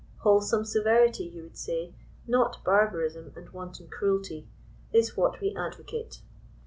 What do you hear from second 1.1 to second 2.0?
you would say,